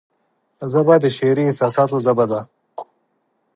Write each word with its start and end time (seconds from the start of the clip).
ژبه 0.71 0.95
د 1.03 1.05
شعري 1.17 1.43
احساساتو 1.47 1.97
ژبه 2.05 2.25
ده 2.31 2.41